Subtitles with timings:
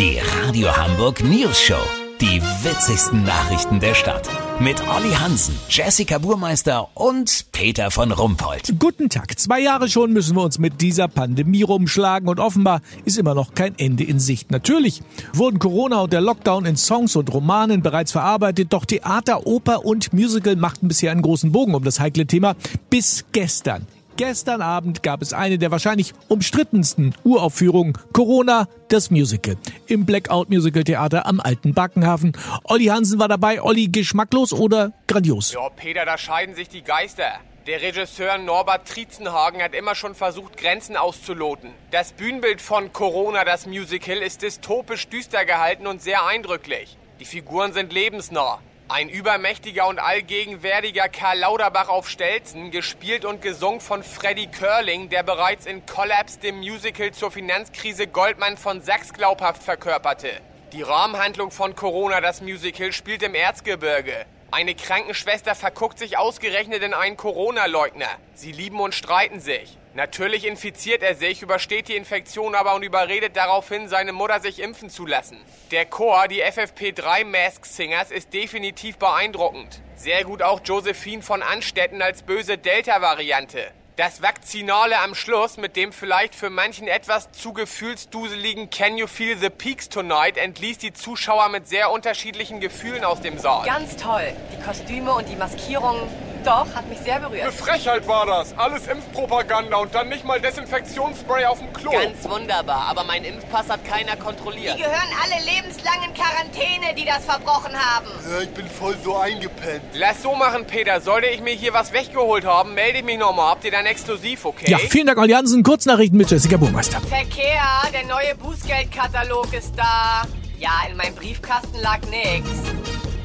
[0.00, 1.82] Die Radio Hamburg News Show.
[2.22, 4.30] Die witzigsten Nachrichten der Stadt.
[4.58, 8.76] Mit Olli Hansen, Jessica Burmeister und Peter von Rumpold.
[8.78, 9.38] Guten Tag.
[9.38, 13.52] Zwei Jahre schon müssen wir uns mit dieser Pandemie rumschlagen und offenbar ist immer noch
[13.52, 14.50] kein Ende in Sicht.
[14.50, 15.02] Natürlich
[15.34, 20.14] wurden Corona und der Lockdown in Songs und Romanen bereits verarbeitet, doch Theater, Oper und
[20.14, 22.56] Musical machten bisher einen großen Bogen um das heikle Thema.
[22.88, 23.86] Bis gestern.
[24.20, 29.56] Gestern Abend gab es eine der wahrscheinlich umstrittensten Uraufführungen Corona, das Musical.
[29.86, 32.36] Im Blackout Musical Theater am Alten Backenhafen.
[32.64, 33.62] Olli Hansen war dabei.
[33.62, 35.54] Olli, geschmacklos oder grandios?
[35.54, 37.30] Ja, Peter, da scheiden sich die Geister.
[37.66, 41.70] Der Regisseur Norbert Triezenhagen hat immer schon versucht, Grenzen auszuloten.
[41.90, 46.98] Das Bühnenbild von Corona, das Musical, ist dystopisch düster gehalten und sehr eindrücklich.
[47.20, 48.58] Die Figuren sind lebensnah.
[48.92, 55.22] Ein übermächtiger und allgegenwärtiger Karl Lauterbach auf Stelzen, gespielt und gesungen von Freddy Curling, der
[55.22, 60.32] bereits in Collapse dem Musical zur Finanzkrise Goldman von Sachs glaubhaft verkörperte.
[60.72, 64.26] Die Rahmenhandlung von Corona, das Musical, spielt im Erzgebirge.
[64.52, 68.08] Eine Krankenschwester verguckt sich ausgerechnet in einen Corona-Leugner.
[68.34, 69.78] Sie lieben und streiten sich.
[69.94, 74.90] Natürlich infiziert er sich, übersteht die Infektion aber und überredet daraufhin, seine Mutter sich impfen
[74.90, 75.36] zu lassen.
[75.70, 79.82] Der Chor, die FFP3 Mask Singers, ist definitiv beeindruckend.
[79.94, 83.70] Sehr gut auch Josephine von Anstetten als böse Delta-Variante.
[84.00, 89.36] Das Vakzinale am Schluss mit dem vielleicht für manchen etwas zu gefühlsduseligen Can You Feel
[89.36, 93.66] the Peaks Tonight entließ die Zuschauer mit sehr unterschiedlichen Gefühlen aus dem Saal.
[93.66, 94.32] Ganz toll.
[94.56, 96.00] Die Kostüme und die Maskierungen
[96.46, 97.42] doch, hat mich sehr berührt.
[97.42, 98.56] Eine Frechheit war das.
[98.56, 101.90] Alles Impfpropaganda und dann nicht mal Desinfektionsspray auf dem Klo.
[101.90, 104.76] Ganz wunderbar, aber mein Impfpass hat keiner kontrolliert.
[104.76, 108.06] Die gehören alle lebenslang in Quarantäne, die das verbrochen haben.
[108.30, 109.82] Ja, ich bin voll so eingepennt.
[109.94, 111.00] Lass so machen, Peter.
[111.00, 113.50] Sollte ich mir hier was weggeholt haben, melde ich mich nochmal.
[113.50, 114.70] Habt ihr dann exklusiv, okay?
[114.70, 115.62] Ja, vielen Dank, Olli Hansen.
[115.62, 117.00] Kurznachrichten mit Jessica Burmeister.
[117.00, 120.22] Verkehr, der neue Bußgeldkatalog ist da.
[120.58, 122.48] Ja, in meinem Briefkasten lag nix.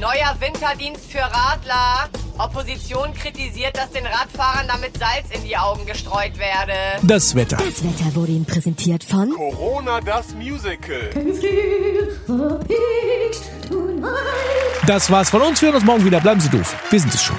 [0.00, 2.08] Neuer Winterdienst für Radler.
[2.42, 6.72] Opposition kritisiert, dass den Radfahrern damit Salz in die Augen gestreut werde.
[7.02, 7.56] Das Wetter.
[7.56, 11.10] Das Wetter wurde Ihnen präsentiert von Corona das Musical.
[14.86, 15.60] Das war's von uns.
[15.60, 16.20] Wir hören uns morgen wieder.
[16.20, 16.74] Bleiben Sie doof.
[16.90, 17.36] Wir sind es schon.